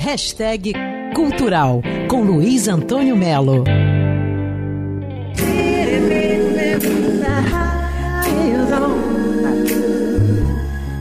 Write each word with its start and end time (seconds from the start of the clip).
Hashtag 0.00 0.72
Cultural 1.14 1.82
com 2.08 2.22
Luiz 2.22 2.68
Antônio 2.68 3.14
Melo. 3.14 3.64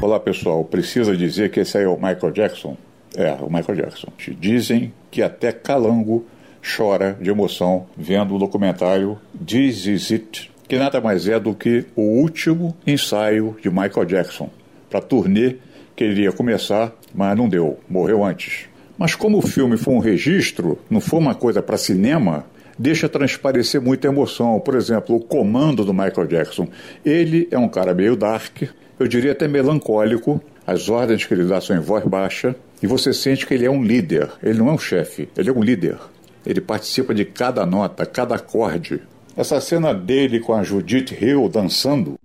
Olá 0.01 0.19
pessoal, 0.19 0.65
precisa 0.65 1.15
dizer 1.15 1.49
que 1.49 1.61
esse 1.61 1.77
aí 1.77 1.85
é 1.85 1.87
o 1.87 1.95
Michael 1.95 2.33
Jackson? 2.33 2.75
É, 3.15 3.31
o 3.41 3.49
Michael 3.49 3.77
Jackson. 3.77 4.09
Dizem 4.37 4.91
que 5.09 5.21
até 5.23 5.53
Calango 5.53 6.25
chora 6.61 7.17
de 7.21 7.29
emoção 7.29 7.87
vendo 7.95 8.35
o 8.35 8.37
documentário 8.37 9.17
This 9.47 9.85
Is 9.85 10.11
It, 10.11 10.51
que 10.67 10.77
nada 10.77 10.99
mais 10.99 11.25
é 11.25 11.39
do 11.39 11.55
que 11.55 11.85
o 11.95 12.01
último 12.01 12.75
ensaio 12.85 13.55
de 13.61 13.69
Michael 13.69 14.03
Jackson 14.03 14.49
para 14.89 14.99
turnê 14.99 15.55
que 15.95 16.03
ele 16.03 16.23
ia 16.23 16.33
começar, 16.33 16.91
mas 17.15 17.37
não 17.37 17.47
deu, 17.47 17.79
morreu 17.89 18.25
antes. 18.25 18.67
Mas 18.99 19.15
como 19.15 19.37
o 19.37 19.41
filme 19.41 19.77
foi 19.77 19.93
um 19.93 19.99
registro, 19.99 20.77
não 20.89 20.99
foi 20.99 21.19
uma 21.19 21.33
coisa 21.33 21.61
para 21.61 21.77
cinema, 21.77 22.45
deixa 22.77 23.07
transparecer 23.07 23.79
muita 23.79 24.09
emoção. 24.09 24.59
Por 24.59 24.75
exemplo, 24.75 25.15
o 25.15 25.21
comando 25.21 25.85
do 25.85 25.93
Michael 25.93 26.27
Jackson. 26.27 26.67
Ele 27.05 27.47
é 27.49 27.57
um 27.57 27.69
cara 27.69 27.93
meio 27.93 28.17
dark, 28.17 28.63
eu 28.99 29.07
diria 29.07 29.31
até 29.31 29.47
melancólico. 29.47 30.41
As 30.67 30.89
ordens 30.89 31.25
que 31.25 31.33
ele 31.33 31.45
dá 31.45 31.61
são 31.61 31.77
em 31.77 31.79
voz 31.79 32.03
baixa 32.03 32.53
e 32.83 32.87
você 32.87 33.13
sente 33.13 33.47
que 33.47 33.53
ele 33.53 33.65
é 33.65 33.71
um 33.71 33.81
líder. 33.81 34.31
Ele 34.43 34.59
não 34.59 34.67
é 34.67 34.73
um 34.73 34.77
chefe, 34.77 35.29
ele 35.37 35.49
é 35.49 35.53
um 35.53 35.63
líder. 35.63 35.97
Ele 36.45 36.59
participa 36.59 37.15
de 37.15 37.23
cada 37.23 37.65
nota, 37.65 38.05
cada 38.05 38.35
acorde. 38.35 39.01
Essa 39.35 39.61
cena 39.61 39.93
dele 39.93 40.41
com 40.41 40.53
a 40.53 40.61
Judith 40.61 41.15
Hill 41.21 41.47
dançando. 41.47 42.19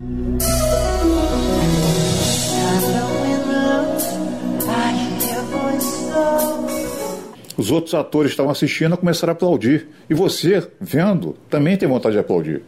Os 7.57 7.71
outros 7.71 7.95
atores 7.95 8.33
estavam 8.33 8.51
assistindo 8.51 8.97
começaram 8.97 9.33
a 9.33 9.35
aplaudir. 9.35 9.89
E 10.11 10.15
você, 10.15 10.67
vendo, 10.81 11.37
também 11.49 11.77
tem 11.77 11.89
vontade 11.89 12.15
de 12.15 12.21
aplaudir. 12.21 12.63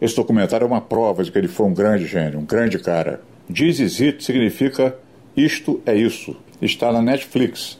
Esse 0.00 0.16
documentário 0.16 0.64
é 0.64 0.66
uma 0.66 0.80
prova 0.80 1.22
de 1.22 1.30
que 1.30 1.38
ele 1.38 1.48
foi 1.48 1.66
um 1.66 1.74
grande 1.74 2.06
gênio, 2.06 2.40
um 2.40 2.44
grande 2.44 2.78
cara. 2.78 3.20
This 3.52 3.78
is 3.78 4.00
it 4.00 4.24
significa 4.24 4.96
isto 5.36 5.80
é 5.86 5.94
isso. 5.94 6.36
Está 6.60 6.92
na 6.92 7.02
Netflix. 7.02 7.78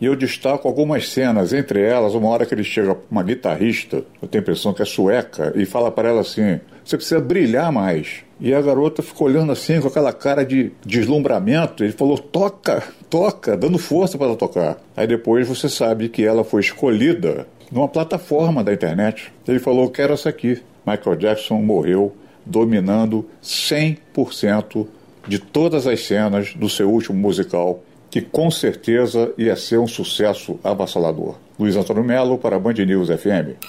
E 0.00 0.04
eu 0.04 0.14
destaco 0.14 0.68
algumas 0.68 1.08
cenas, 1.08 1.52
entre 1.52 1.80
elas, 1.80 2.14
uma 2.14 2.28
hora 2.28 2.44
que 2.44 2.54
ele 2.54 2.64
chega 2.64 2.94
para 2.94 3.04
uma 3.10 3.22
guitarrista, 3.22 4.04
eu 4.20 4.28
tenho 4.28 4.42
a 4.42 4.44
impressão 4.44 4.74
que 4.74 4.82
é 4.82 4.84
sueca, 4.84 5.52
e 5.56 5.64
fala 5.64 5.90
para 5.90 6.08
ela 6.08 6.20
assim: 6.20 6.60
você 6.84 6.96
precisa 6.96 7.20
brilhar 7.20 7.72
mais. 7.72 8.24
E 8.38 8.52
a 8.52 8.60
garota 8.60 9.02
ficou 9.02 9.26
olhando 9.26 9.50
assim, 9.50 9.80
com 9.80 9.88
aquela 9.88 10.12
cara 10.12 10.44
de 10.44 10.70
deslumbramento. 10.84 11.82
Ele 11.82 11.92
falou: 11.92 12.18
toca, 12.18 12.82
toca, 13.08 13.56
dando 13.56 13.78
força 13.78 14.18
para 14.18 14.26
ela 14.26 14.36
tocar. 14.36 14.78
Aí 14.94 15.06
depois 15.06 15.48
você 15.48 15.68
sabe 15.68 16.10
que 16.10 16.24
ela 16.24 16.44
foi 16.44 16.60
escolhida 16.60 17.46
numa 17.72 17.88
plataforma 17.88 18.62
da 18.62 18.74
internet. 18.74 19.32
Ele 19.48 19.58
falou: 19.58 19.90
quero 19.90 20.12
essa 20.12 20.28
aqui. 20.28 20.62
Michael 20.86 21.16
Jackson 21.16 21.56
morreu 21.56 22.14
dominando 22.44 23.28
100% 23.42 24.86
de 25.26 25.38
todas 25.38 25.86
as 25.86 26.04
cenas 26.04 26.54
do 26.54 26.68
seu 26.68 26.88
último 26.88 27.18
musical 27.18 27.82
que 28.16 28.22
com 28.22 28.50
certeza 28.50 29.34
ia 29.36 29.54
ser 29.54 29.78
um 29.78 29.86
sucesso 29.86 30.58
avassalador. 30.64 31.34
Luiz 31.58 31.76
Antônio 31.76 32.02
Melo 32.02 32.38
para 32.38 32.56
a 32.56 32.58
Band 32.58 32.72
News 32.72 33.08
FM. 33.08 33.60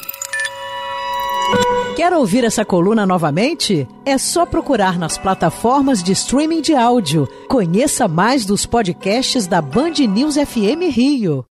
Quer 1.98 2.14
ouvir 2.14 2.46
essa 2.46 2.64
coluna 2.64 3.06
novamente? 3.06 3.86
É 4.06 4.18
só 4.18 4.46
procurar 4.46 4.98
nas 4.98 5.18
plataformas 5.18 6.02
de 6.02 6.14
streaming 6.14 6.62
de 6.62 6.74
áudio. 6.74 7.28
Conheça 7.50 8.08
mais 8.08 8.46
dos 8.46 8.66
podcasts 8.66 9.48
da 9.48 9.62
Band 9.62 9.96
News 10.08 10.36
FM 10.36 10.96
Rio. 10.96 11.44